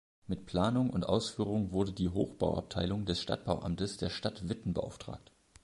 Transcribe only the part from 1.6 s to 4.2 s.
wurde die Hochbauabteilung des Stadtbauamtes der